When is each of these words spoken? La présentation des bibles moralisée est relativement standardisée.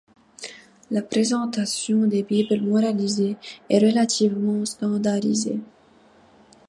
La 0.89 1.03
présentation 1.03 2.07
des 2.07 2.23
bibles 2.23 2.65
moralisée 2.67 3.37
est 3.69 3.77
relativement 3.85 4.65
standardisée. 4.65 5.59